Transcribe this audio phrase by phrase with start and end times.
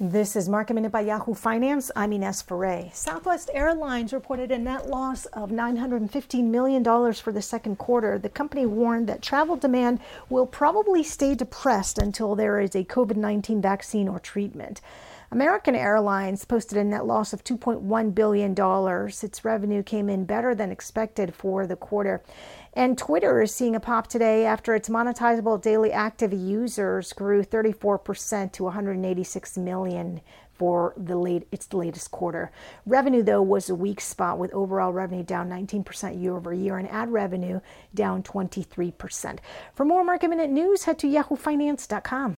[0.00, 1.90] This is Market Minute by Yahoo Finance.
[1.96, 2.88] I'm Ines Ferre.
[2.92, 8.16] Southwest Airlines reported a net loss of $915 million for the second quarter.
[8.16, 9.98] The company warned that travel demand
[10.30, 14.80] will probably stay depressed until there is a COVID 19 vaccine or treatment.
[15.30, 18.54] American Airlines posted a net loss of $2.1 billion.
[19.22, 22.22] Its revenue came in better than expected for the quarter.
[22.72, 28.52] And Twitter is seeing a pop today after its monetizable daily active users grew 34%
[28.52, 30.22] to 186 million
[30.54, 32.50] for the late its latest quarter.
[32.86, 36.88] Revenue though was a weak spot with overall revenue down 19% year over year and
[36.88, 37.60] ad revenue
[37.94, 39.38] down 23%.
[39.74, 42.37] For more market minute news, head to yahoofinance.com.